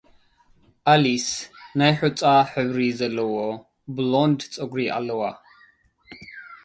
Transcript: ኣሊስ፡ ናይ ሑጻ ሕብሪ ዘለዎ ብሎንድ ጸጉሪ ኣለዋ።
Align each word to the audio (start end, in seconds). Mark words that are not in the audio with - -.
ኣሊስ፡ 0.93 1.25
ናይ 1.79 1.93
ሑጻ 1.99 2.21
ሕብሪ 2.51 2.79
ዘለዎ 2.99 3.33
ብሎንድ 3.95 4.39
ጸጉሪ 4.53 4.79
ኣለዋ። 4.97 5.21